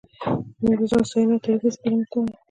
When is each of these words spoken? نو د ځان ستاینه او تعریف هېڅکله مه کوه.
نو 0.63 0.71
د 0.79 0.81
ځان 0.91 1.03
ستاینه 1.09 1.33
او 1.35 1.43
تعریف 1.43 1.63
هېڅکله 1.73 1.93
مه 1.97 2.05
کوه. 2.11 2.27